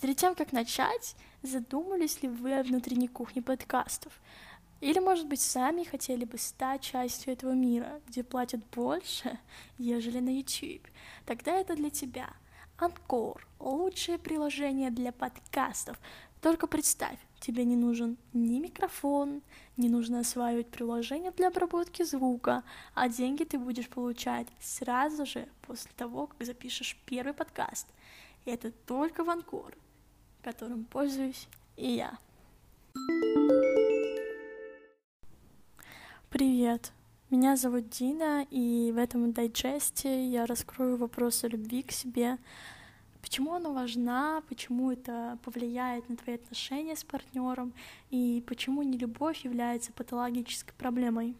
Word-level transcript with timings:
Перед 0.00 0.16
тем, 0.16 0.34
как 0.34 0.52
начать, 0.52 1.14
задумались 1.42 2.22
ли 2.22 2.28
вы 2.30 2.58
о 2.58 2.62
внутренней 2.62 3.08
кухне 3.08 3.42
подкастов? 3.42 4.18
Или, 4.80 4.98
может 4.98 5.26
быть, 5.28 5.42
сами 5.42 5.84
хотели 5.84 6.24
бы 6.24 6.38
стать 6.38 6.80
частью 6.80 7.34
этого 7.34 7.52
мира, 7.52 8.00
где 8.08 8.24
платят 8.24 8.64
больше, 8.74 9.38
ежели 9.78 10.20
на 10.20 10.30
YouTube? 10.30 10.88
Тогда 11.26 11.52
это 11.52 11.76
для 11.76 11.90
тебя. 11.90 12.30
Анкор— 12.78 13.46
лучшее 13.60 14.16
приложение 14.16 14.90
для 14.90 15.12
подкастов. 15.12 15.98
Только 16.40 16.66
представь, 16.66 17.18
тебе 17.38 17.66
не 17.66 17.76
нужен 17.76 18.16
ни 18.32 18.58
микрофон, 18.58 19.42
не 19.76 19.90
нужно 19.90 20.20
осваивать 20.20 20.68
приложение 20.68 21.30
для 21.32 21.48
обработки 21.48 22.04
звука, 22.04 22.64
а 22.94 23.10
деньги 23.10 23.44
ты 23.44 23.58
будешь 23.58 23.90
получать 23.90 24.46
сразу 24.60 25.26
же 25.26 25.46
после 25.60 25.90
того, 25.94 26.28
как 26.28 26.46
запишешь 26.46 26.96
первый 27.04 27.34
подкаст. 27.34 27.86
И 28.46 28.50
это 28.50 28.70
только 28.70 29.24
в 29.24 29.28
Анкор, 29.28 29.76
которым 30.42 30.84
пользуюсь 30.84 31.48
и 31.76 31.92
я. 31.92 32.18
Привет! 36.30 36.92
Меня 37.30 37.56
зовут 37.56 37.90
Дина, 37.90 38.44
и 38.50 38.90
в 38.92 38.98
этом 38.98 39.32
дайджесте 39.32 40.26
я 40.26 40.46
раскрою 40.46 40.96
вопросы 40.96 41.46
любви 41.46 41.82
к 41.82 41.92
себе, 41.92 42.38
почему 43.22 43.54
она 43.54 43.70
важна, 43.70 44.42
почему 44.48 44.90
это 44.90 45.38
повлияет 45.44 46.08
на 46.08 46.16
твои 46.16 46.34
отношения 46.34 46.96
с 46.96 47.04
партнером, 47.04 47.72
и 48.10 48.42
почему 48.48 48.82
нелюбовь 48.82 49.44
является 49.44 49.92
патологической 49.92 50.74
проблемой. 50.76 51.36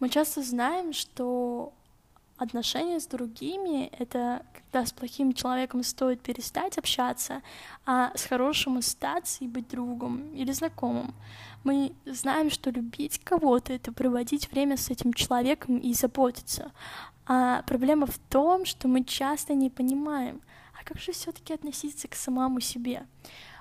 Мы 0.00 0.08
часто 0.08 0.42
знаем, 0.42 0.92
что 0.92 1.72
отношения 2.42 3.00
с 3.00 3.06
другими— 3.06 3.86
это 3.98 4.44
когда 4.54 4.86
с 4.86 4.92
плохим 4.92 5.32
человеком 5.32 5.82
стоит 5.82 6.20
перестать 6.20 6.78
общаться, 6.78 7.42
а 7.86 8.12
с 8.14 8.24
хорошим 8.24 8.78
остаться 8.78 9.44
и 9.44 9.48
быть 9.48 9.68
другом 9.68 10.34
или 10.34 10.52
знакомым. 10.52 11.14
Мы 11.64 11.92
знаем, 12.06 12.50
что 12.50 12.70
любить 12.70 13.20
кого-то— 13.24 13.72
это 13.74 13.92
проводить 13.92 14.50
время 14.50 14.76
с 14.76 14.90
этим 14.90 15.12
человеком 15.12 15.78
и 15.78 15.94
заботиться. 15.94 16.72
А 17.26 17.62
проблема 17.62 18.06
в 18.06 18.18
том, 18.18 18.64
что 18.64 18.88
мы 18.88 19.04
часто 19.04 19.54
не 19.54 19.70
понимаем, 19.70 20.40
а 20.78 20.84
как 20.84 20.98
же 20.98 21.12
все 21.12 21.32
таки 21.32 21.54
относиться 21.54 22.08
к 22.08 22.14
самому 22.14 22.60
себе? 22.60 23.06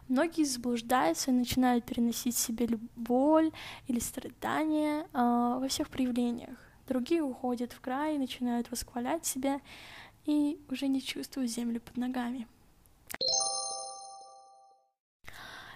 Многие 0.08 0.44
заблуждаются 0.44 1.32
и 1.32 1.34
начинают 1.34 1.86
переносить 1.86 2.36
себе 2.36 2.68
боль 2.96 3.52
или 3.88 4.00
страдания 4.00 5.02
э, 5.02 5.08
во 5.14 5.68
всех 5.70 5.90
проявлениях 5.90 6.71
другие 6.92 7.24
уходят 7.24 7.72
в 7.72 7.80
край, 7.80 8.18
начинают 8.18 8.70
восхвалять 8.70 9.26
себя 9.26 9.62
и 10.26 10.60
уже 10.70 10.90
не 10.90 11.02
чувствуют 11.02 11.50
землю 11.50 11.80
под 11.80 11.96
ногами. 11.96 12.48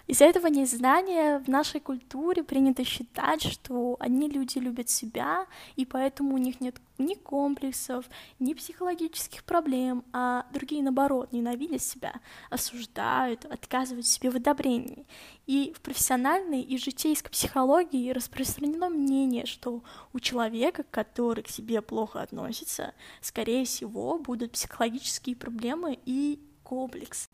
Из-за 0.06 0.26
этого 0.26 0.46
незнания 0.46 1.40
в 1.40 1.48
нашей 1.48 1.80
культуре 1.80 2.44
принято 2.44 2.84
считать, 2.84 3.42
что 3.42 3.96
одни 3.98 4.28
люди 4.28 4.58
любят 4.58 4.88
себя, 4.88 5.46
и 5.74 5.84
поэтому 5.84 6.34
у 6.34 6.38
них 6.38 6.60
нет 6.60 6.76
ни 6.98 7.14
комплексов, 7.14 8.04
ни 8.38 8.54
психологических 8.54 9.42
проблем, 9.42 10.04
а 10.12 10.46
другие, 10.52 10.84
наоборот, 10.84 11.32
ненавидят 11.32 11.82
себя, 11.82 12.14
осуждают, 12.50 13.46
отказывают 13.46 14.06
себе 14.06 14.30
в 14.30 14.36
одобрении. 14.36 15.06
И 15.46 15.72
в 15.76 15.80
профессиональной 15.80 16.62
и 16.62 16.78
житейской 16.78 17.30
психологии 17.30 18.12
распространено 18.12 18.88
мнение, 18.88 19.44
что 19.44 19.82
у 20.12 20.20
человека, 20.20 20.84
который 20.88 21.42
к 21.42 21.48
себе 21.48 21.82
плохо 21.82 22.22
относится, 22.22 22.94
скорее 23.20 23.64
всего, 23.64 24.20
будут 24.20 24.52
психологические 24.52 25.34
проблемы 25.34 25.98
и 26.04 26.40
комплекс. 26.62 27.28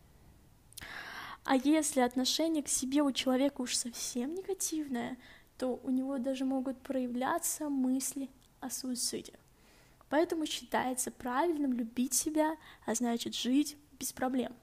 А 1.45 1.57
если 1.57 2.01
отношение 2.01 2.63
к 2.63 2.69
себе 2.69 3.03
у 3.03 3.13
человека 3.13 3.63
уж 3.63 3.77
совсем 3.77 4.35
негативное, 4.35 5.17
то 5.59 5.81
у 5.83 5.91
него 5.91 6.19
даже 6.19 6.45
могут 6.45 6.81
проявляться 6.81 7.69
мысли 7.69 8.31
о 8.61 8.71
суициде. 8.71 9.35
Поэтому 10.09 10.47
считается 10.47 11.11
правильным 11.11 11.73
любить 11.73 12.15
себя, 12.15 12.57
а 12.87 12.95
значит 12.95 13.35
жить 13.35 13.77
без 13.99 14.13
проблем. 14.13 14.55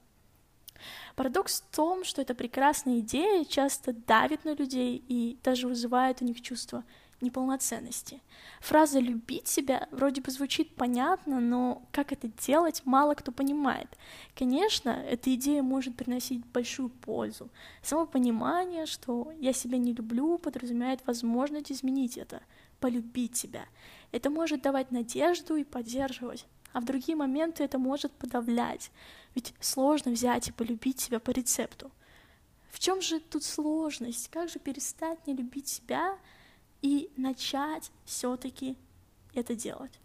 Парадокс 1.16 1.60
в 1.60 1.74
том, 1.74 2.04
что 2.04 2.22
эта 2.22 2.34
прекрасная 2.34 3.00
идея 3.00 3.44
часто 3.44 3.92
давит 3.92 4.44
на 4.44 4.54
людей 4.54 5.04
и 5.08 5.38
даже 5.42 5.68
вызывает 5.68 6.22
у 6.22 6.24
них 6.24 6.40
чувство 6.40 6.84
неполноценности. 7.20 8.20
Фраза 8.60 8.98
«любить 8.98 9.48
себя» 9.48 9.88
вроде 9.90 10.20
бы 10.20 10.30
звучит 10.30 10.74
понятно, 10.74 11.40
но 11.40 11.82
как 11.92 12.12
это 12.12 12.28
делать, 12.46 12.82
мало 12.84 13.14
кто 13.14 13.32
понимает. 13.32 13.88
Конечно, 14.36 14.90
эта 14.90 15.34
идея 15.34 15.62
может 15.62 15.96
приносить 15.96 16.44
большую 16.46 16.88
пользу. 16.88 17.48
Само 17.82 18.06
понимание, 18.06 18.86
что 18.86 19.32
я 19.38 19.52
себя 19.52 19.78
не 19.78 19.92
люблю, 19.92 20.38
подразумевает 20.38 21.06
возможность 21.06 21.72
изменить 21.72 22.16
это, 22.16 22.42
полюбить 22.80 23.36
себя. 23.36 23.64
Это 24.12 24.30
может 24.30 24.62
давать 24.62 24.90
надежду 24.90 25.56
и 25.56 25.64
поддерживать. 25.64 26.46
А 26.72 26.80
в 26.80 26.84
другие 26.84 27.16
моменты 27.16 27.64
это 27.64 27.78
может 27.78 28.12
подавлять, 28.12 28.90
ведь 29.34 29.54
сложно 29.60 30.12
взять 30.12 30.48
и 30.48 30.52
полюбить 30.52 31.00
себя 31.00 31.18
по 31.18 31.30
рецепту. 31.30 31.90
В 32.70 32.78
чем 32.78 33.02
же 33.02 33.18
тут 33.18 33.42
сложность? 33.42 34.28
Как 34.28 34.48
же 34.48 34.58
перестать 34.58 35.26
не 35.26 35.34
любить 35.34 35.68
себя, 35.68 36.16
и 36.82 37.10
начать 37.16 37.90
все-таки 38.04 38.76
это 39.34 39.54
делать. 39.54 40.00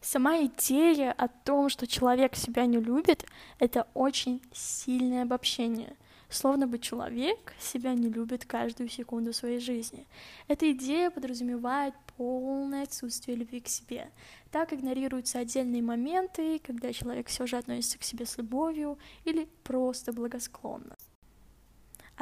Сама 0.00 0.44
идея 0.46 1.12
о 1.12 1.28
том, 1.28 1.68
что 1.68 1.86
человек 1.86 2.34
себя 2.34 2.66
не 2.66 2.78
любит, 2.78 3.24
это 3.60 3.86
очень 3.94 4.42
сильное 4.52 5.22
обобщение. 5.22 5.96
Словно 6.28 6.66
бы 6.66 6.78
человек 6.78 7.54
себя 7.60 7.94
не 7.94 8.08
любит 8.08 8.44
каждую 8.44 8.88
секунду 8.88 9.32
своей 9.32 9.60
жизни. 9.60 10.06
Эта 10.48 10.72
идея 10.72 11.10
подразумевает 11.10 11.94
полное 12.16 12.82
отсутствие 12.84 13.36
любви 13.36 13.60
к 13.60 13.68
себе. 13.68 14.10
Так 14.50 14.72
игнорируются 14.72 15.38
отдельные 15.38 15.82
моменты, 15.82 16.58
когда 16.58 16.92
человек 16.92 17.28
все 17.28 17.46
же 17.46 17.56
относится 17.56 17.98
к 17.98 18.02
себе 18.02 18.26
с 18.26 18.38
любовью 18.38 18.98
или 19.24 19.46
просто 19.62 20.12
благосклонно. 20.12 20.96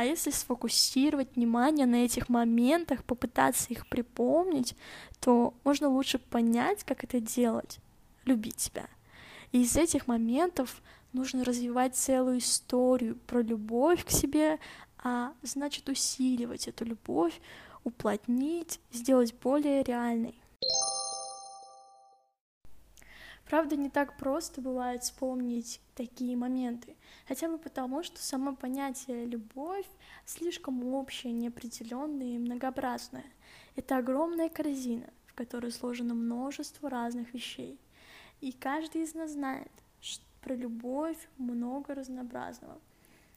А 0.00 0.02
если 0.02 0.30
сфокусировать 0.30 1.36
внимание 1.36 1.84
на 1.84 2.06
этих 2.06 2.30
моментах, 2.30 3.04
попытаться 3.04 3.68
их 3.68 3.86
припомнить, 3.86 4.74
то 5.20 5.52
можно 5.62 5.90
лучше 5.90 6.18
понять, 6.18 6.84
как 6.84 7.04
это 7.04 7.20
делать, 7.20 7.80
любить 8.24 8.58
себя. 8.58 8.88
И 9.52 9.60
из 9.60 9.76
этих 9.76 10.06
моментов 10.06 10.80
нужно 11.12 11.44
развивать 11.44 11.96
целую 11.96 12.38
историю 12.38 13.16
про 13.26 13.42
любовь 13.42 14.06
к 14.06 14.10
себе, 14.10 14.58
а 15.04 15.34
значит 15.42 15.86
усиливать 15.90 16.66
эту 16.66 16.86
любовь, 16.86 17.38
уплотнить, 17.84 18.80
сделать 18.92 19.34
более 19.34 19.82
реальной. 19.82 20.39
Правда, 23.46 23.76
не 23.76 23.90
так 23.90 24.16
просто 24.16 24.60
бывает 24.60 25.02
вспомнить 25.02 25.80
такие 25.96 26.36
моменты, 26.36 26.94
хотя 27.26 27.48
бы 27.48 27.58
потому, 27.58 28.02
что 28.02 28.22
само 28.22 28.54
понятие 28.54 29.26
«любовь» 29.26 29.86
слишком 30.24 30.84
общее, 30.94 31.32
неопределенное 31.32 32.36
и 32.36 32.38
многообразное. 32.38 33.26
Это 33.74 33.96
огромная 33.96 34.48
корзина, 34.48 35.10
в 35.26 35.34
которой 35.34 35.72
сложено 35.72 36.14
множество 36.14 36.88
разных 36.88 37.34
вещей. 37.34 37.78
И 38.40 38.52
каждый 38.52 39.02
из 39.02 39.14
нас 39.14 39.32
знает, 39.32 39.70
что 40.00 40.24
про 40.42 40.54
любовь 40.54 41.28
много 41.36 41.94
разнообразного. 41.94 42.78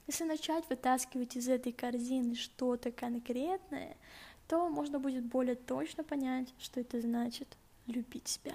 Если 0.07 0.25
начать 0.25 0.69
вытаскивать 0.69 1.35
из 1.37 1.47
этой 1.47 1.71
корзины 1.71 2.35
что-то 2.35 2.91
конкретное, 2.91 3.95
то 4.47 4.69
можно 4.69 4.99
будет 4.99 5.23
более 5.23 5.55
точно 5.55 6.03
понять, 6.03 6.53
что 6.59 6.81
это 6.81 6.99
значит 6.99 7.57
любить 7.87 8.27
себя. 8.27 8.53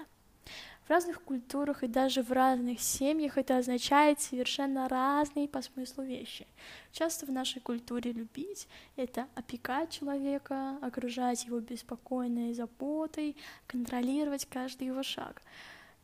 В 0.89 0.91
разных 0.91 1.21
культурах 1.21 1.83
и 1.83 1.87
даже 1.87 2.23
в 2.23 2.33
разных 2.33 2.81
семьях 2.81 3.37
это 3.37 3.59
означает 3.59 4.23
совершенно 4.23 4.89
разные 4.89 5.47
по 5.47 5.61
смыслу 5.61 6.03
вещи. 6.03 6.47
Часто 6.93 7.27
в 7.27 7.31
нашей 7.31 7.61
культуре 7.61 8.11
любить— 8.11 8.67
это 8.97 9.29
опекать 9.35 9.91
человека, 9.91 10.79
окружать 10.81 11.45
его 11.45 11.61
беспокойной 11.61 12.55
заботой, 12.55 13.37
контролировать 13.67 14.47
каждый 14.47 14.87
его 14.87 15.03
шаг. 15.03 15.43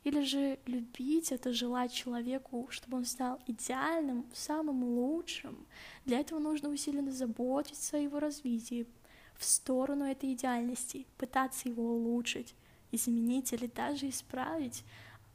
Или 0.02 0.20
же 0.20 0.58
любить— 0.66 1.32
это 1.32 1.54
желать 1.54 1.90
человеку, 1.90 2.66
чтобы 2.68 2.98
он 2.98 3.06
стал 3.06 3.40
идеальным, 3.46 4.26
самым 4.34 4.84
лучшим. 4.84 5.66
Для 6.04 6.20
этого 6.20 6.38
нужно 6.40 6.68
усиленно 6.68 7.10
заботиться 7.10 7.96
о 7.96 8.00
его 8.00 8.20
развитии 8.20 8.86
в 9.38 9.46
сторону 9.46 10.04
этой 10.04 10.34
идеальности, 10.34 11.06
пытаться 11.16 11.70
его 11.70 11.94
улучшить 11.94 12.54
изменить 12.94 13.52
или 13.52 13.66
даже 13.66 14.08
исправить. 14.08 14.84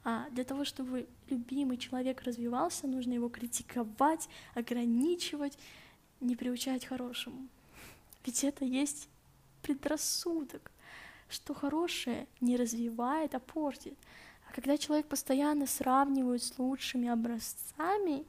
А 0.02 0.28
для 0.30 0.44
того, 0.44 0.64
чтобы 0.64 1.06
любимый 1.28 1.76
человек 1.76 2.22
развивался, 2.22 2.86
нужно 2.86 3.12
его 3.12 3.28
критиковать, 3.28 4.28
ограничивать, 4.54 5.58
не 6.20 6.36
приучать 6.36 6.86
хорошему. 6.86 7.48
Ведь 8.24 8.44
это 8.44 8.64
есть 8.64 9.08
предрассудок, 9.62 10.70
что 11.28 11.54
хорошее 11.54 12.26
не 12.40 12.56
развивает, 12.56 13.34
а 13.34 13.40
портит. 13.40 13.94
А 14.48 14.52
когда 14.52 14.76
человек 14.76 15.06
постоянно 15.06 15.66
сравнивает 15.66 16.42
с 16.42 16.58
лучшими 16.58 17.08
образцами, 17.08 18.24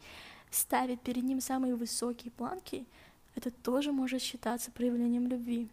ставит 0.50 1.02
перед 1.02 1.24
ним 1.24 1.42
самые 1.42 1.76
высокие 1.76 2.32
планки, 2.32 2.86
это 3.36 3.50
тоже 3.50 3.92
может 3.92 4.22
считаться 4.22 4.72
проявлением 4.72 5.28
любви. 5.28 5.70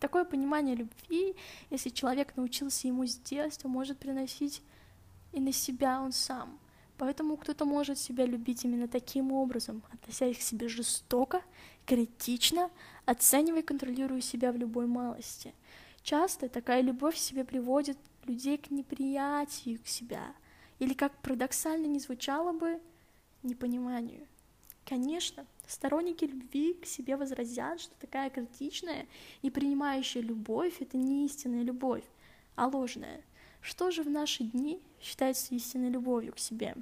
Такое 0.00 0.24
понимание 0.24 0.76
любви, 0.76 1.34
если 1.70 1.88
человек 1.88 2.36
научился 2.36 2.86
ему 2.86 3.06
с 3.06 3.16
детства, 3.16 3.68
может 3.68 3.98
приносить 3.98 4.62
и 5.32 5.40
на 5.40 5.52
себя 5.52 6.00
он 6.00 6.12
сам. 6.12 6.58
Поэтому 6.96 7.36
кто-то 7.36 7.64
может 7.64 7.98
себя 7.98 8.26
любить 8.26 8.64
именно 8.64 8.88
таким 8.88 9.32
образом, 9.32 9.82
относясь 9.92 10.38
к 10.38 10.40
себе 10.40 10.68
жестоко, 10.68 11.42
критично, 11.86 12.70
оценивая 13.06 13.60
и 13.60 13.64
контролируя 13.64 14.20
себя 14.20 14.52
в 14.52 14.56
любой 14.56 14.86
малости. 14.86 15.54
Часто 16.02 16.48
такая 16.48 16.80
любовь 16.80 17.14
в 17.14 17.18
себе 17.18 17.44
приводит 17.44 17.98
людей 18.24 18.58
к 18.58 18.70
неприятию 18.70 19.78
к 19.82 19.86
себя, 19.86 20.34
или, 20.78 20.94
как 20.94 21.16
парадоксально 21.22 21.86
не 21.86 21.98
звучало 21.98 22.52
бы, 22.52 22.80
непониманию. 23.42 24.26
Конечно, 24.84 25.46
сторонники 25.68 26.24
любви 26.24 26.74
к 26.74 26.86
себе 26.86 27.16
возразят, 27.16 27.80
что 27.80 27.94
такая 28.00 28.30
критичная 28.30 29.06
и 29.42 29.50
принимающая 29.50 30.22
любовь— 30.22 30.76
это 30.80 30.96
не 30.96 31.26
истинная 31.26 31.62
любовь, 31.62 32.04
а 32.56 32.66
ложная. 32.66 33.22
Что 33.60 33.90
же 33.90 34.02
в 34.02 34.10
наши 34.10 34.44
дни 34.44 34.80
считается 35.00 35.54
истинной 35.54 35.90
любовью 35.90 36.32
к 36.32 36.38
себе? 36.38 36.74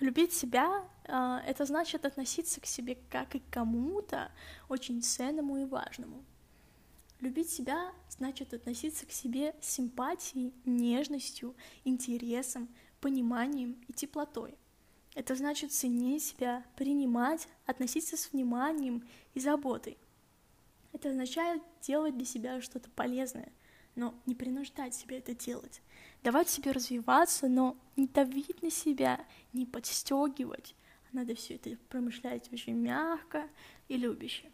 Любить 0.00 0.32
себя 0.32 0.84
э, 1.04 1.40
это 1.46 1.64
значит 1.66 2.04
относиться 2.04 2.60
к 2.60 2.66
себе 2.66 2.96
как 3.10 3.34
и 3.34 3.40
к 3.40 3.50
кому-то 3.50 4.30
очень 4.68 5.02
ценному 5.02 5.58
и 5.58 5.64
важному. 5.64 6.24
Любить 7.20 7.50
себя 7.50 7.92
значит 8.08 8.54
относиться 8.54 9.04
к 9.04 9.10
себе 9.10 9.56
с 9.60 9.68
симпатией, 9.70 10.54
нежностью, 10.64 11.56
интересом, 11.84 12.68
пониманием 13.00 13.76
и 13.88 13.92
теплотой. 13.92 14.54
Это 15.14 15.34
значит 15.34 15.72
ценить 15.72 16.22
себя, 16.22 16.64
принимать, 16.76 17.48
относиться 17.66 18.16
с 18.16 18.32
вниманием 18.32 19.06
и 19.34 19.40
заботой. 19.40 19.98
Это 20.92 21.10
означает 21.10 21.62
делать 21.82 22.16
для 22.16 22.24
себя 22.24 22.60
что-то 22.60 22.88
полезное, 22.90 23.52
но 23.94 24.14
не 24.26 24.34
принуждать 24.34 24.94
себя 24.94 25.18
это 25.18 25.34
делать. 25.34 25.82
Давать 26.22 26.48
себе 26.48 26.72
развиваться, 26.72 27.48
но 27.48 27.76
не 27.96 28.06
давить 28.06 28.62
на 28.62 28.70
себя, 28.70 29.24
не 29.52 29.66
подстегивать. 29.66 30.74
Надо 31.12 31.34
все 31.34 31.54
это 31.54 31.76
промышлять 31.88 32.52
очень 32.52 32.74
мягко 32.74 33.48
и 33.88 33.96
любяще. 33.96 34.50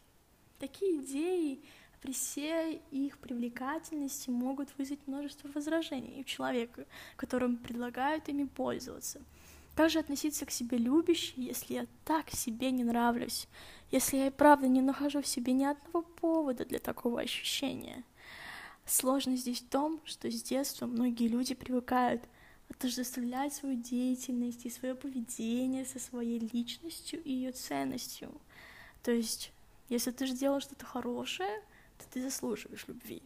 Такие 0.58 0.98
идеи 0.98 1.62
при 2.04 2.12
всей 2.12 2.82
их 2.90 3.16
привлекательности 3.16 4.28
могут 4.28 4.68
вызвать 4.76 5.00
множество 5.06 5.48
возражений 5.54 6.20
у 6.20 6.24
человека, 6.24 6.84
которым 7.16 7.56
предлагают 7.56 8.28
ими 8.28 8.44
пользоваться. 8.44 9.22
Как 9.74 9.88
же 9.88 10.00
относиться 10.00 10.44
к 10.44 10.50
себе 10.50 10.76
любяще, 10.76 11.32
если 11.36 11.72
я 11.72 11.86
так 12.04 12.28
себе 12.28 12.72
не 12.72 12.84
нравлюсь, 12.84 13.48
если 13.90 14.18
я 14.18 14.26
и 14.26 14.30
правда 14.30 14.68
не 14.68 14.82
нахожу 14.82 15.22
в 15.22 15.26
себе 15.26 15.54
ни 15.54 15.64
одного 15.64 16.02
повода 16.02 16.66
для 16.66 16.78
такого 16.78 17.22
ощущения? 17.22 18.04
Сложность 18.84 19.40
здесь 19.40 19.62
в 19.62 19.68
том, 19.70 19.98
что 20.04 20.30
с 20.30 20.42
детства 20.42 20.84
многие 20.84 21.28
люди 21.28 21.54
привыкают 21.54 22.22
отождествлять 22.68 23.54
свою 23.54 23.80
деятельность 23.80 24.66
и 24.66 24.70
свое 24.70 24.94
поведение 24.94 25.86
со 25.86 25.98
своей 25.98 26.38
личностью 26.38 27.22
и 27.22 27.32
ее 27.32 27.52
ценностью. 27.52 28.30
То 29.02 29.10
есть, 29.10 29.52
если 29.88 30.10
ты 30.10 30.26
же 30.26 30.34
делаешь 30.34 30.64
что-то 30.64 30.84
хорошее, 30.84 31.62
ты 32.12 32.22
заслуживаешь 32.22 32.86
любви. 32.88 33.22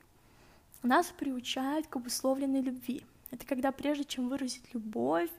Нас 0.82 1.12
приучают 1.17 1.87
к 1.87 1.97
обусловленной 1.97 2.61
любви. 2.61 3.05
Это 3.31 3.44
когда 3.44 3.73
прежде 3.73 4.05
чем 4.05 4.29
выразить 4.29 4.73
любовь, 4.73 5.31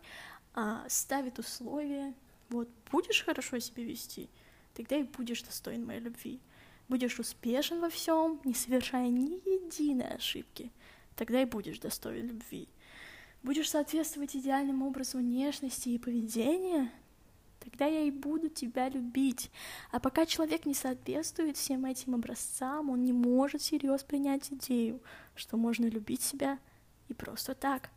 а, 0.54 0.84
ставит 0.88 1.40
условия, 1.40 2.14
вот, 2.50 2.70
будешь 2.92 3.24
хорошо 3.24 3.60
себя 3.60 3.84
вести, 3.84 4.30
тогда 4.74 4.98
и 4.98 5.04
будешь 5.04 5.44
достоин 5.44 5.86
моей 5.86 6.02
любви. 6.02 6.40
Будешь 6.88 7.20
успешен 7.20 7.80
во 7.80 7.90
всем, 7.90 8.42
не 8.44 8.56
совершая 8.56 9.10
ни 9.10 9.36
единой 9.48 10.16
ошибки, 10.16 10.72
тогда 11.16 11.42
и 11.42 11.46
будешь 11.46 11.80
достоин 11.80 12.28
любви. 12.28 12.68
Будешь 13.44 13.70
соответствовать 13.70 14.36
идеальному 14.36 14.88
образу 14.88 15.20
внешности 15.20 15.90
и 15.90 16.00
поведения, 16.00 16.92
тогда 17.70 17.86
я 17.86 18.02
и 18.02 18.12
буду 18.12 18.50
тебя 18.50 18.90
любить. 18.90 19.52
А 19.92 20.00
пока 20.00 20.26
человек 20.26 20.66
не 20.66 20.74
соответствует 20.74 21.58
всем 21.58 21.86
этим 21.86 22.16
образцам, 22.16 22.90
он 22.90 23.04
не 23.04 23.14
может 23.14 23.62
всерьез 23.62 24.04
принять 24.04 24.52
идею, 24.52 25.02
что 25.36 25.58
можно 25.58 25.86
любить 25.86 26.22
себя 26.22 26.58
и 27.08 27.14
просто 27.14 27.54
так. 27.54 27.90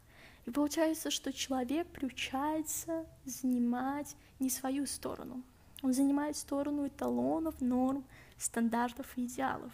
И 0.45 0.51
получается, 0.51 1.11
что 1.11 1.33
человек 1.33 1.87
приучается 1.89 3.07
занимать 3.25 4.17
не 4.41 4.51
свою 4.51 4.87
сторону. 4.87 5.43
Он 5.83 5.93
занимает 5.93 6.37
сторону 6.37 6.87
эталонов, 6.87 7.61
норм, 7.61 8.05
стандартов 8.39 9.07
и 9.17 9.25
идеалов. 9.25 9.73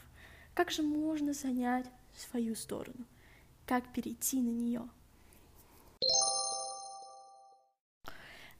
Как 0.54 0.70
же 0.70 0.82
можно 0.82 1.32
занять 1.32 1.86
свою 2.16 2.54
сторону? 2.54 3.04
Как 3.66 3.92
перейти 3.92 4.40
на 4.40 4.50
нее? 4.50 4.88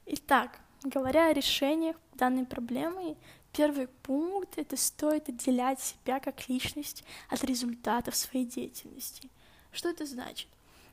Итак, 0.05 0.59
Говоря 0.83 1.27
о 1.27 1.33
решениях 1.33 1.97
данной 2.13 2.45
проблемы, 2.45 3.17
первый 3.51 3.87
пункт— 3.87 4.53
это 4.57 4.77
стоит 4.77 5.27
отделять 5.27 5.81
себя 5.81 6.21
как 6.21 6.47
личность 6.47 7.03
от 7.29 7.43
результатов 7.43 8.15
своей 8.15 8.45
деятельности. 8.45 9.29
Что 9.73 9.89
это 9.89 10.05
значит? 10.05 10.47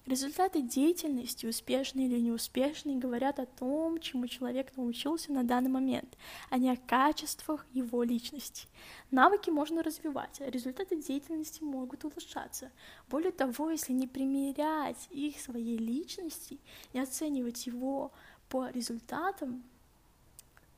Результаты 0.04 0.60
деятельности, 0.62 1.46
успешные 1.46 2.06
или 2.06 2.18
неуспешные, 2.18 2.96
говорят 2.96 3.38
о 3.38 3.46
том, 3.46 4.00
чему 4.00 4.26
человек 4.26 4.76
научился 4.76 5.32
на 5.32 5.44
данный 5.44 5.70
момент, 5.70 6.16
а 6.50 6.58
не 6.58 6.70
о 6.70 6.76
качествах 6.76 7.64
его 7.72 8.02
личности. 8.02 8.66
Навыки 9.12 9.50
можно 9.50 9.84
развивать, 9.84 10.40
а 10.40 10.50
результаты 10.50 10.96
деятельности 10.96 11.62
могут 11.62 12.04
улучшаться. 12.04 12.72
Более 13.08 13.32
того, 13.32 13.70
если 13.70 13.92
не 13.92 14.08
примерять 14.08 15.08
их 15.10 15.40
своей 15.40 15.76
личности, 15.76 16.58
не 16.92 17.00
оценивать 17.00 17.66
его 17.66 18.12
по 18.48 18.68
результатам, 18.68 19.64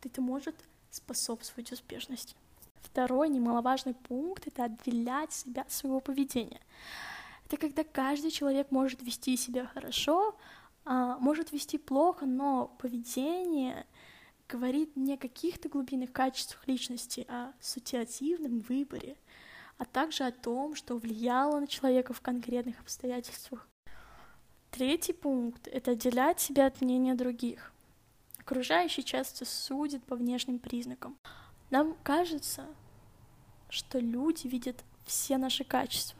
это 0.06 0.20
может 0.20 0.54
способствовать 0.90 1.72
успешности. 1.72 2.34
Второй 2.82 3.28
немаловажный 3.28 3.94
пункт— 3.94 4.46
это 4.46 4.64
отделять 4.64 5.32
себя 5.32 5.62
от 5.62 5.72
своего 5.72 6.00
поведения. 6.00 6.60
Это 7.46 7.56
когда 7.56 7.84
каждый 7.84 8.30
человек 8.30 8.70
может 8.70 9.02
вести 9.02 9.36
себя 9.36 9.66
хорошо, 9.66 10.36
а, 10.84 11.18
может 11.18 11.52
вести 11.52 11.78
плохо, 11.78 12.26
но 12.26 12.68
поведение 12.78 13.86
говорит 14.48 14.96
не 14.96 15.14
о 15.14 15.18
каких-то 15.18 15.68
глубинных 15.68 16.12
качествах 16.12 16.66
личности, 16.66 17.26
а 17.28 17.48
о 17.48 17.52
ситуативном 17.62 18.60
выборе, 18.60 19.16
а 19.76 19.84
также 19.84 20.24
о 20.24 20.32
том, 20.32 20.74
что 20.74 20.96
влияло 20.96 21.60
на 21.60 21.66
человека 21.66 22.12
в 22.12 22.20
конкретных 22.20 22.80
обстоятельствах. 22.80 23.68
Третий 24.70 25.12
пункт— 25.12 25.66
это 25.72 25.92
отделять 25.92 26.40
себя 26.40 26.66
от 26.66 26.80
мнения 26.80 27.14
других— 27.14 27.72
Окружающие 28.48 29.04
часто 29.04 29.44
судят 29.44 30.02
по 30.04 30.16
внешним 30.16 30.58
признакам. 30.58 31.18
Нам 31.68 31.94
кажется, 32.02 32.64
что 33.68 33.98
люди 33.98 34.46
видят 34.46 34.82
все 35.04 35.36
наши 35.36 35.64
качества, 35.64 36.18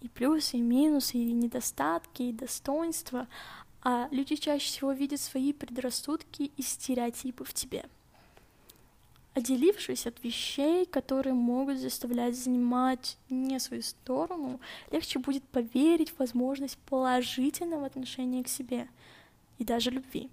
и 0.00 0.08
плюсы, 0.08 0.56
и 0.56 0.62
минусы, 0.62 1.18
и 1.18 1.32
недостатки, 1.32 2.22
и 2.22 2.32
достоинства, 2.32 3.28
а 3.82 4.08
люди 4.10 4.36
чаще 4.36 4.68
всего 4.68 4.92
видят 4.92 5.20
свои 5.20 5.52
предрассудки 5.52 6.50
и 6.56 6.62
стереотипы 6.62 7.44
в 7.44 7.52
тебе. 7.52 7.84
Отделившись 9.34 10.06
от 10.06 10.24
вещей, 10.24 10.86
которые 10.86 11.34
могут 11.34 11.76
заставлять 11.76 12.38
занимать 12.38 13.18
не 13.28 13.60
свою 13.60 13.82
сторону, 13.82 14.60
легче 14.90 15.18
будет 15.18 15.44
поверить 15.44 16.08
в 16.08 16.20
возможность 16.20 16.78
положительного 16.88 17.84
отношения 17.84 18.42
к 18.42 18.48
себе 18.48 18.88
и 19.58 19.64
даже 19.64 19.90
любви. 19.90 20.30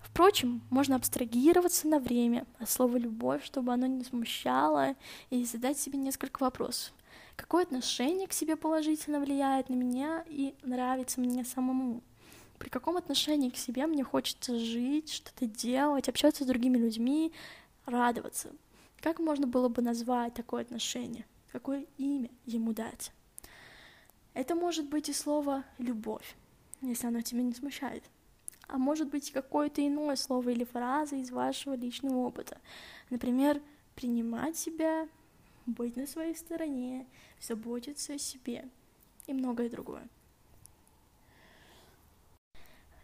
Впрочем, 0.00 0.62
можно 0.70 0.96
абстрагироваться 0.96 1.86
на 1.86 1.98
время 1.98 2.46
от 2.58 2.70
слова 2.70 2.96
«любовь», 2.96 3.44
чтобы 3.44 3.72
оно 3.72 3.86
не 3.86 4.02
смущало, 4.02 4.96
и 5.28 5.44
задать 5.44 5.78
себе 5.78 5.98
несколько 5.98 6.42
вопросов. 6.42 6.92
Какое 7.36 7.62
отношение 7.64 8.26
к 8.26 8.32
себе 8.32 8.56
положительно 8.56 9.20
влияет 9.20 9.68
на 9.68 9.74
меня 9.74 10.24
и 10.26 10.54
нравится 10.62 11.20
мне 11.20 11.44
самому? 11.44 12.02
При 12.58 12.68
каком 12.68 12.96
отношении 12.96 13.50
к 13.50 13.56
себе 13.56 13.86
мне 13.86 14.04
хочется 14.04 14.58
жить, 14.58 15.10
что-то 15.10 15.46
делать, 15.46 16.08
общаться 16.08 16.44
с 16.44 16.46
другими 16.46 16.76
людьми, 16.76 17.32
радоваться? 17.86 18.50
Как 19.00 19.18
можно 19.18 19.46
было 19.46 19.68
бы 19.68 19.80
назвать 19.80 20.34
такое 20.34 20.62
отношение? 20.62 21.24
Какое 21.52 21.86
имя 21.96 22.30
ему 22.44 22.72
дать? 22.72 23.12
Это 24.34 24.54
может 24.54 24.88
быть 24.88 25.08
и 25.08 25.12
слово 25.12 25.64
«любовь», 25.78 26.36
если 26.82 27.06
оно 27.06 27.20
тебя 27.22 27.42
не 27.42 27.54
смущает 27.54 28.04
а 28.70 28.78
может 28.78 29.08
быть 29.08 29.32
какое-то 29.32 29.86
иное 29.86 30.16
слово 30.16 30.50
или 30.50 30.64
фраза 30.64 31.16
из 31.16 31.30
вашего 31.30 31.74
личного 31.74 32.16
опыта. 32.18 32.58
Например, 33.10 33.60
принимать 33.96 34.56
себя, 34.56 35.08
быть 35.66 35.96
на 35.96 36.06
своей 36.06 36.34
стороне, 36.34 37.06
заботиться 37.40 38.14
о 38.14 38.18
себе 38.18 38.68
и 39.26 39.32
многое 39.32 39.68
другое. 39.68 40.08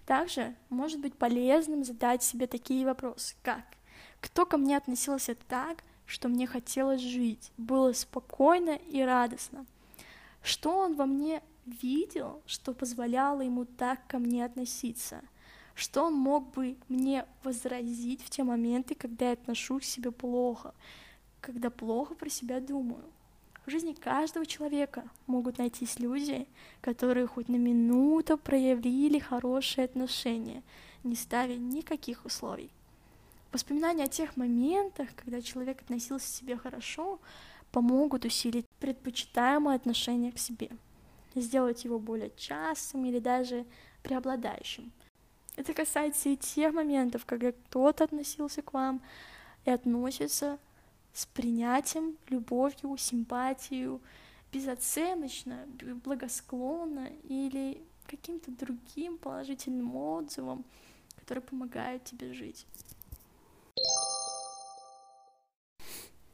Также 0.07 0.55
может 0.69 1.01
быть 1.01 1.15
полезным 1.15 1.85
задать 1.85 2.23
себе 2.23 2.47
такие 2.47 2.87
вопросы, 2.87 3.35
как 3.43 3.65
кто 4.21 4.47
ко 4.47 4.57
мне 4.57 4.77
относился 4.77 5.35
так, 5.49 5.83
что 6.05 6.29
мне 6.29 6.47
хотелось 6.47 7.01
жить, 7.01 7.53
было 7.57 7.93
спокойно 7.93 8.71
и 8.71 9.03
радостно? 9.03 9.67
Что 10.43 10.79
он 10.79 10.95
во 10.95 11.07
мне 11.07 11.43
видел, 11.65 12.43
что 12.47 12.73
позволяло 12.73 13.41
ему 13.41 13.65
так 13.65 14.07
ко 14.07 14.19
мне 14.19 14.45
относиться? 14.45 15.23
Что 15.77 16.05
он 16.05 16.15
мог 16.15 16.55
бы 16.55 16.79
мне 16.89 17.27
возразить 17.45 18.23
в 18.23 18.31
те 18.31 18.43
моменты, 18.45 18.95
когда 18.95 19.27
я 19.27 19.33
отношусь 19.33 19.83
к 19.83 19.85
себе 19.85 20.11
плохо, 20.11 20.75
когда 21.43 21.69
плохо 21.69 22.15
про 22.15 22.31
себя 22.31 22.61
думаю? 22.61 23.05
В 23.67 23.71
жизни 23.71 23.93
каждого 23.93 24.47
человека 24.47 25.05
могут 25.27 25.59
найтись 25.59 25.99
люди, 25.99 26.49
которые 26.81 27.27
хоть 27.27 27.49
на 27.49 27.57
минуту 27.57 28.39
проявили 28.39 29.19
хорошие 29.19 29.85
отношения, 29.85 30.63
не 31.05 31.15
ставя 31.15 31.57
никаких 31.57 32.25
условий. 32.25 32.71
Воспоминания 33.53 34.05
о 34.05 34.09
тех 34.09 34.35
моментах, 34.39 35.11
когда 35.15 35.43
человек 35.43 35.83
относился 35.83 36.27
к 36.27 36.37
себе 36.37 36.57
хорошо, 36.57 37.21
помогут 37.71 38.25
усилить 38.25 38.65
предпочитаемое 38.81 39.77
отношение 39.77 40.33
к 40.33 40.39
себе, 40.39 40.71
сделать 41.35 41.85
его 41.85 41.99
более 41.99 42.33
частым 42.35 43.05
или 43.05 43.19
даже 43.19 43.67
преобладающим. 44.03 44.91
Это 45.57 45.73
касается 45.73 46.29
и 46.29 46.37
тех 46.37 46.75
моментов, 46.75 47.25
когда 47.25 47.53
кто-то 47.53 48.05
относился 48.05 48.63
к 48.63 48.73
вам 48.75 49.03
и 49.65 49.71
относится 49.71 50.59
с 51.13 51.25
принятием, 51.27 52.17
любовью, 52.29 52.97
симпатией, 52.99 53.99
безоценочно, 54.53 55.67
благосклонно 56.05 57.09
или 57.25 57.83
каким-то 58.07 58.51
другим 58.51 59.17
положительным 59.17 59.97
отзывом, 59.97 60.65
который 61.17 61.43
помогает 61.43 62.05
тебе 62.05 62.35
жить. 62.35 62.67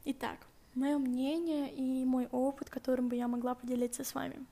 Итак, 0.05 0.37
мое 0.75 0.97
мнение 0.97 1.73
и 1.73 2.03
мой 2.03 2.27
опыт, 2.27 2.69
которым 2.69 3.07
бы 3.07 3.15
я 3.15 3.29
могла 3.29 3.55
поделиться 3.55 4.03
с 4.03 4.13
вами. 4.13 4.45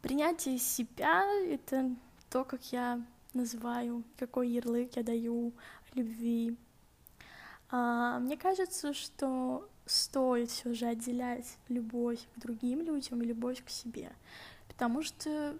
Принятие 0.00 0.58
себя— 0.58 1.24
это 1.46 1.94
то, 2.30 2.44
как 2.44 2.72
я 2.72 3.02
называю, 3.34 4.04
какой 4.16 4.48
ярлык 4.48 4.96
я 4.96 5.02
даю 5.02 5.52
любви, 5.94 6.56
а, 7.70 8.18
мне 8.20 8.36
кажется, 8.36 8.92
что 8.94 9.68
стоит 9.86 10.50
все 10.50 10.74
же 10.74 10.86
отделять 10.86 11.58
любовь 11.68 12.20
к 12.36 12.40
другим 12.40 12.82
людям 12.82 13.22
и 13.22 13.26
любовь 13.26 13.64
к 13.64 13.68
себе, 13.68 14.12
потому 14.68 15.02
что 15.02 15.58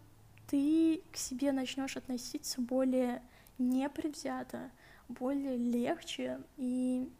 ты 0.48 1.02
к 1.12 1.16
себе 1.16 1.52
начнешь 1.52 1.96
относиться 1.96 2.60
более 2.60 3.22
непредвзято, 3.58 4.70
более 5.08 5.56
легче, 5.56 6.40
и 6.56 7.10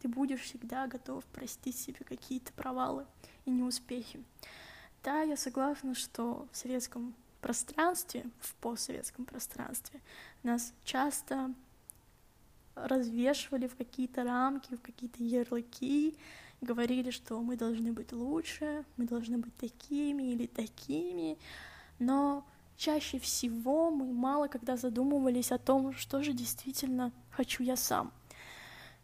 ты 0.00 0.08
будешь 0.08 0.42
всегда 0.42 0.86
готов 0.86 1.24
простить 1.26 1.76
себе 1.76 2.04
какие-то 2.04 2.52
провалы 2.52 3.06
и 3.44 3.50
неуспехи. 3.50 4.22
Да, 5.02 5.22
я 5.22 5.36
согласна, 5.36 5.94
что 5.94 6.46
в 6.52 6.56
советском 6.56 7.14
пространстве, 7.46 8.24
в 8.40 8.56
постсоветском 8.56 9.24
пространстве 9.24 10.00
нас 10.42 10.72
часто 10.84 11.54
развешивали 12.74 13.68
в 13.68 13.76
какие-то 13.76 14.24
рамки, 14.24 14.74
в 14.74 14.80
какие-то 14.80 15.22
ярлыки, 15.22 16.16
говорили, 16.60 17.10
что 17.12 17.40
мы 17.40 17.56
должны 17.56 17.92
быть 17.92 18.12
лучше, 18.12 18.84
мы 18.96 19.06
должны 19.06 19.38
быть 19.38 19.56
такими 19.58 20.32
или 20.32 20.46
такими, 20.46 21.38
но 22.00 22.44
чаще 22.76 23.20
всего 23.20 23.92
мы 23.92 24.06
мало 24.12 24.48
когда 24.48 24.76
задумывались 24.76 25.52
о 25.52 25.58
том, 25.58 25.92
что 25.92 26.24
же 26.24 26.32
действительно 26.32 27.12
хочу 27.30 27.62
я 27.62 27.76
сам. 27.76 28.10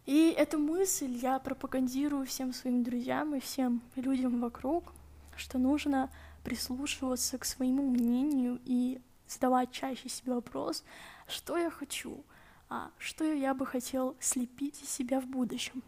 И 0.04 0.34
эту 0.37 0.58
мысль 0.58 1.12
я 1.12 1.38
пропагандирую 1.38 2.26
всем 2.26 2.52
своим 2.52 2.82
друзьям 2.82 3.37
и 3.37 3.40
всем 3.40 3.82
людям 3.94 4.40
вокруг, 4.40 4.92
что 5.36 5.58
нужно 5.58 6.10
прислушиваться 6.44 7.38
к 7.38 7.44
своему 7.44 7.88
мнению 7.88 8.60
и 8.64 9.00
задавать 9.28 9.70
чаще 9.70 10.08
себе 10.08 10.34
вопрос, 10.34 10.84
что 11.26 11.56
я 11.56 11.70
хочу, 11.70 12.24
а 12.68 12.90
что 12.98 13.24
я 13.24 13.54
бы 13.54 13.66
хотел 13.66 14.16
слепить 14.20 14.82
из 14.82 14.90
себя 14.90 15.20
в 15.20 15.26
будущем. 15.26 15.82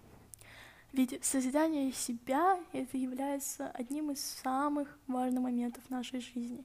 Ведь 0.92 1.24
созидание 1.24 1.92
себя— 1.92 2.60
это 2.72 2.96
является 2.96 3.68
одним 3.70 4.12
из 4.12 4.24
самых 4.24 4.96
важных 5.08 5.42
моментов 5.42 5.90
нашей 5.90 6.20
жизни. 6.20 6.64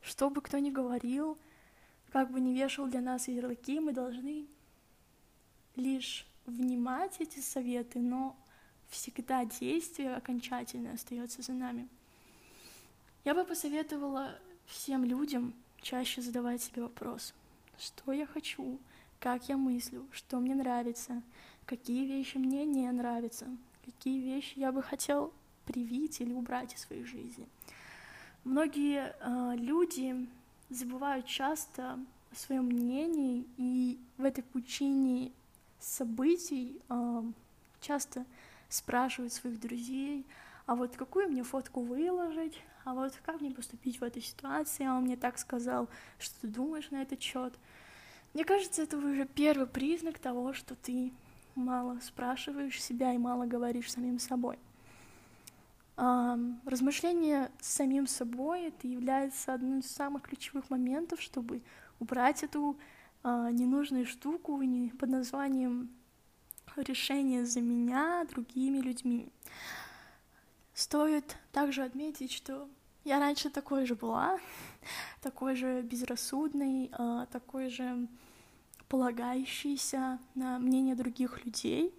Что 0.00 0.30
бы 0.30 0.40
кто 0.40 0.58
ни 0.58 0.70
говорил, 0.70 1.38
как 2.10 2.30
бы 2.32 2.40
ни 2.40 2.52
вешал 2.52 2.88
для 2.88 3.00
нас 3.00 3.28
ярлыки, 3.28 3.78
мы 3.78 3.92
должны 3.92 4.48
лишь 5.76 6.26
внимать 6.44 7.20
эти 7.20 7.38
советы, 7.38 8.00
но 8.00 8.36
всегда 8.88 9.44
действие 9.44 10.16
окончательное 10.16 10.94
остается 10.94 11.42
за 11.42 11.52
нами. 11.52 11.88
Я 13.24 13.34
бы 13.34 13.44
посоветовала 13.44 14.38
всем 14.66 15.04
людям 15.04 15.52
чаще 15.80 16.22
задавать 16.22 16.62
себе 16.62 16.82
вопрос, 16.82 17.34
что 17.78 18.12
я 18.12 18.26
хочу, 18.26 18.78
как 19.18 19.48
я 19.48 19.56
мыслю, 19.56 20.06
что 20.12 20.38
мне 20.38 20.54
нравится, 20.54 21.22
какие 21.66 22.06
вещи 22.06 22.38
мне 22.38 22.64
не 22.64 22.90
нравятся, 22.90 23.46
какие 23.84 24.20
вещи 24.20 24.54
я 24.56 24.72
бы 24.72 24.82
хотел 24.82 25.32
привить 25.66 26.20
или 26.20 26.32
убрать 26.32 26.74
из 26.74 26.80
своей 26.80 27.04
жизни. 27.04 27.46
Многие 28.44 29.14
э, 29.20 29.56
люди 29.56 30.26
забывают 30.70 31.26
часто 31.26 31.98
о 32.30 32.34
своем 32.34 32.66
мнении, 32.66 33.44
и 33.56 33.98
в 34.16 34.24
этой 34.24 34.44
пучине 34.44 35.32
событий 35.80 36.80
э, 36.88 37.22
часто 37.80 38.24
спрашивают 38.68 39.32
своих 39.32 39.60
друзей, 39.60 40.24
а 40.66 40.74
вот 40.76 40.96
какую 40.96 41.28
мне 41.28 41.42
фотку 41.42 41.80
выложить, 41.80 42.60
а 42.88 42.94
вот 42.94 43.12
как 43.24 43.40
мне 43.40 43.50
поступить 43.50 44.00
в 44.00 44.04
этой 44.04 44.22
ситуации, 44.22 44.86
а 44.86 44.96
он 44.96 45.04
мне 45.04 45.16
так 45.16 45.38
сказал, 45.38 45.88
что 46.18 46.40
ты 46.40 46.48
думаешь 46.48 46.90
на 46.90 47.02
этот 47.02 47.20
счет. 47.20 47.52
Мне 48.32 48.44
кажется, 48.44 48.82
это 48.82 48.96
уже 48.96 49.26
первый 49.26 49.66
признак 49.66 50.18
того, 50.18 50.54
что 50.54 50.74
ты 50.74 51.12
мало 51.54 51.98
спрашиваешь 52.00 52.82
себя 52.82 53.12
и 53.12 53.18
мало 53.18 53.46
говоришь 53.46 53.92
самим 53.92 54.18
собой. 54.18 54.58
Размышление 55.96 57.50
с 57.60 57.74
самим 57.74 58.06
собой 58.06 58.68
это 58.68 58.86
является 58.86 59.52
одним 59.52 59.80
из 59.80 59.90
самых 59.90 60.22
ключевых 60.22 60.70
моментов, 60.70 61.20
чтобы 61.20 61.60
убрать 61.98 62.44
эту 62.44 62.78
а, 63.24 63.50
ненужную 63.50 64.06
штуку 64.06 64.62
под 64.98 65.10
названием 65.10 65.90
решение 66.76 67.44
за 67.44 67.60
меня 67.60 68.24
другими 68.30 68.78
людьми. 68.78 69.28
Стоит 70.72 71.36
также 71.50 71.82
отметить, 71.82 72.30
что 72.30 72.68
я 73.04 73.18
раньше 73.18 73.50
такой 73.50 73.86
же 73.86 73.94
была, 73.94 74.38
такой 75.22 75.54
же 75.54 75.82
безрассудный, 75.82 76.90
а, 76.92 77.26
такой 77.26 77.70
же 77.70 78.06
полагающийся 78.88 80.18
на 80.34 80.58
мнение 80.58 80.94
других 80.94 81.44
людей. 81.44 81.94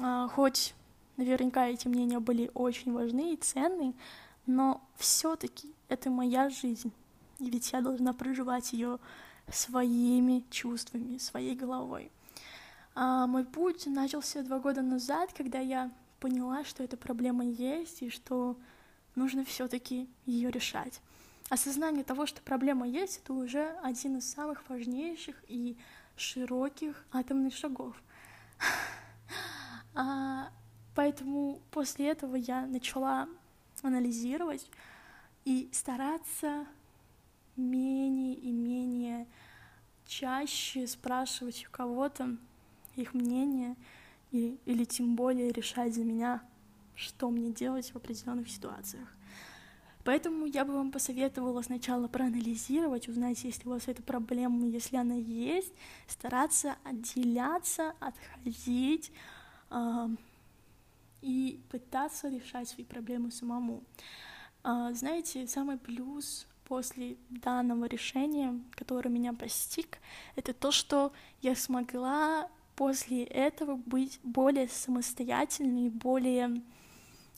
А, 0.00 0.28
хоть 0.28 0.74
наверняка 1.16 1.66
эти 1.68 1.88
мнения 1.88 2.20
были 2.20 2.50
очень 2.54 2.92
важны 2.92 3.32
и 3.32 3.36
ценны, 3.36 3.94
но 4.46 4.80
все-таки 4.96 5.72
это 5.88 6.10
моя 6.10 6.50
жизнь. 6.50 6.92
И 7.38 7.50
ведь 7.50 7.72
я 7.72 7.80
должна 7.80 8.12
проживать 8.12 8.72
ее 8.72 8.98
своими 9.50 10.44
чувствами, 10.50 11.18
своей 11.18 11.54
головой. 11.54 12.10
А 12.94 13.26
мой 13.26 13.44
путь 13.44 13.86
начался 13.86 14.42
два 14.42 14.58
года 14.58 14.82
назад, 14.82 15.32
когда 15.36 15.58
я 15.58 15.90
поняла, 16.18 16.64
что 16.64 16.82
эта 16.82 16.96
проблема 16.96 17.44
есть 17.44 18.02
и 18.02 18.10
что 18.10 18.56
нужно 19.16 19.44
все-таки 19.44 20.08
ее 20.24 20.50
решать. 20.50 21.00
Осознание 21.48 22.04
того, 22.04 22.26
что 22.26 22.40
проблема 22.42 22.86
есть, 22.86 23.20
это 23.22 23.32
уже 23.32 23.76
один 23.82 24.18
из 24.18 24.30
самых 24.30 24.68
важнейших 24.68 25.36
и 25.48 25.76
широких 26.16 27.04
атомных 27.12 27.54
шагов. 27.54 27.94
А, 29.98 30.50
поэтому 30.94 31.58
после 31.70 32.10
этого 32.10 32.36
я 32.36 32.66
начала 32.66 33.30
анализировать 33.82 34.68
и 35.46 35.70
стараться 35.72 36.66
менее 37.56 38.34
и 38.34 38.50
менее 38.50 39.26
чаще 40.06 40.86
спрашивать 40.86 41.64
у 41.66 41.70
кого-то 41.70 42.36
их 42.94 43.14
мнение 43.14 43.74
или, 44.32 44.58
или 44.66 44.84
тем 44.84 45.16
более 45.16 45.50
решать 45.50 45.94
за 45.94 46.04
меня, 46.04 46.42
что 46.96 47.30
мне 47.30 47.52
делать 47.52 47.90
в 47.92 47.96
определенных 47.96 48.48
ситуациях. 48.50 49.08
Поэтому 50.04 50.46
я 50.46 50.64
бы 50.64 50.72
вам 50.72 50.92
посоветовала 50.92 51.62
сначала 51.62 52.06
проанализировать, 52.06 53.08
узнать, 53.08 53.42
есть 53.42 53.64
ли 53.64 53.70
у 53.70 53.74
вас 53.74 53.88
эта 53.88 54.02
проблема, 54.02 54.66
если 54.66 54.96
она 54.96 55.16
есть, 55.16 55.72
стараться 56.06 56.76
отделяться, 56.84 57.92
отходить 57.98 59.10
э, 59.70 60.08
и 61.22 61.60
пытаться 61.70 62.28
решать 62.28 62.68
свои 62.68 62.84
проблемы 62.84 63.32
самому. 63.32 63.82
А, 64.62 64.92
знаете, 64.92 65.46
самый 65.48 65.76
плюс 65.76 66.46
после 66.68 67.16
данного 67.28 67.86
решения, 67.86 68.60
которое 68.72 69.08
меня 69.08 69.32
постиг, 69.32 69.98
это 70.36 70.54
то, 70.54 70.70
что 70.70 71.12
я 71.42 71.56
смогла 71.56 72.48
после 72.76 73.24
этого 73.24 73.74
быть 73.74 74.20
более 74.22 74.68
самостоятельной, 74.68 75.88
более 75.88 76.62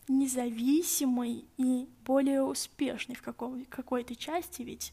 независимой 0.08 1.44
и 1.56 1.88
более 2.04 2.42
успешной 2.42 3.16
в 3.16 3.22
какой-то 3.22 4.16
части, 4.16 4.62
ведь 4.62 4.92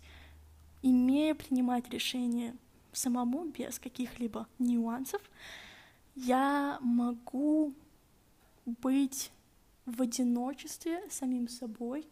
имея 0.81 1.33
принимать 1.33 1.89
решения 1.89 2.55
самому 2.91 3.45
без 3.45 3.79
каких-либо 3.79 4.47
нюансов, 4.59 5.21
я 6.15 6.77
могу 6.81 7.73
быть 8.65 9.31
в 9.85 10.01
одиночестве 10.01 11.03
самим 11.09 11.47
собой 11.47 12.07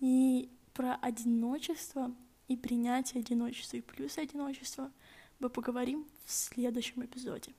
и 0.00 0.48
про 0.74 0.96
одиночество 0.96 2.12
и 2.48 2.56
принятие 2.56 3.20
одиночества 3.20 3.76
и 3.76 3.80
плюс 3.80 4.18
одиночества 4.18 4.90
мы 5.38 5.48
поговорим 5.48 6.06
в 6.24 6.32
следующем 6.32 7.04
эпизоде. 7.04 7.52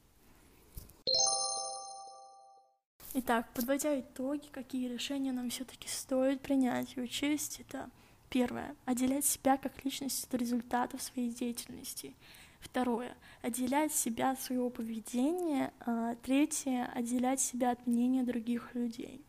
Итак, 3.18 3.48
подводя 3.54 3.98
итоги, 3.98 4.46
какие 4.52 4.90
решения 4.90 5.32
нам 5.32 5.50
все-таки 5.50 5.88
стоит 5.88 6.42
принять 6.42 6.98
и 6.98 7.02
учесть, 7.02 7.62
это 7.62 7.90
первое— 8.30 8.76
отделять 8.86 9.24
себя 9.24 9.56
как 9.56 9.86
личность 9.86 10.26
от 10.26 10.34
результатов 10.34 11.02
своей 11.02 11.30
деятельности. 11.30 12.14
Второе— 12.60 13.16
отделять 13.42 13.94
себя 13.94 14.32
от 14.32 14.42
своего 14.42 14.70
поведения. 14.70 15.72
А, 15.80 16.16
третье— 16.16 16.92
отделять 16.94 17.40
себя 17.40 17.72
от 17.72 17.88
мнения 17.88 18.24
других 18.24 18.76
людей. 18.76 19.24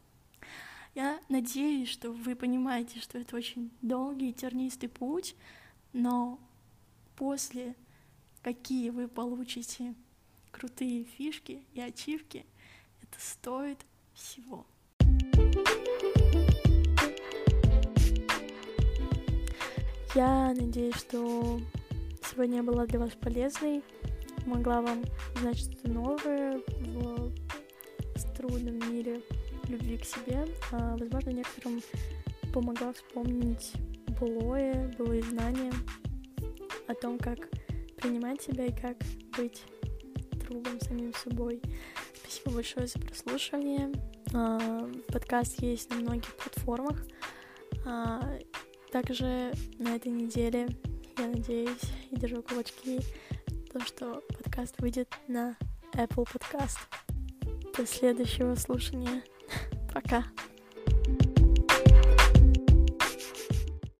Я 0.96 1.20
надеюсь, 1.28 1.88
что 1.88 2.10
вы 2.10 2.34
понимаете, 2.34 2.98
что 2.98 3.18
это 3.18 3.36
очень 3.36 3.70
долгий, 3.82 4.32
тернистый 4.32 4.88
путь, 4.88 5.36
но 5.92 6.40
после 7.14 7.76
какие 8.42 8.90
вы 8.90 9.06
получите 9.06 9.94
крутые 10.50 11.04
фишки 11.04 11.62
и 11.72 11.80
ачивки, 11.80 12.46
это 13.16 13.24
стоит 13.24 13.78
всего. 14.14 14.66
Я 20.14 20.54
надеюсь, 20.54 20.96
что 20.96 21.60
сегодня 22.22 22.56
я 22.56 22.62
была 22.62 22.86
для 22.86 22.98
вас 22.98 23.10
полезной, 23.20 23.82
могла 24.46 24.80
вам 24.80 25.04
узнать 25.34 25.58
что-то 25.58 25.90
новое 25.90 26.60
в 28.14 28.36
трудном 28.36 28.78
мире 28.90 29.20
любви 29.68 29.98
к 29.98 30.04
себе. 30.04 30.46
А, 30.72 30.96
возможно, 30.96 31.30
некоторым 31.30 31.82
помогла 32.52 32.92
вспомнить 32.92 33.72
былое, 34.18 34.94
былые 34.96 35.22
знания 35.22 35.72
о 36.86 36.94
том, 36.94 37.18
как 37.18 37.38
принимать 37.96 38.40
себя 38.40 38.66
и 38.66 38.80
как 38.80 38.96
быть 39.36 39.64
другом 40.48 40.80
самим 40.80 41.12
собой. 41.14 41.60
Спасибо 42.46 42.62
большое 42.62 42.86
за 42.86 43.00
прослушивание. 43.00 43.92
А, 44.32 44.88
подкаст 45.08 45.60
есть 45.62 45.90
на 45.90 45.96
многих 45.96 46.32
платформах. 46.36 47.04
А, 47.84 48.38
также 48.92 49.52
на 49.80 49.96
этой 49.96 50.12
неделе, 50.12 50.68
я 51.18 51.26
надеюсь, 51.26 51.90
и 52.08 52.16
держу 52.16 52.44
кулачки, 52.44 53.00
то, 53.72 53.80
что 53.80 54.22
подкаст 54.28 54.76
выйдет 54.78 55.12
на 55.26 55.56
Apple 55.94 56.24
Podcast. 56.24 56.78
До 57.76 57.84
следующего 57.84 58.54
слушания. 58.54 59.24
Пока. 59.92 60.22